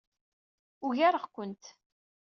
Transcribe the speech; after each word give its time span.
Ugareɣ-kent. 0.85 1.63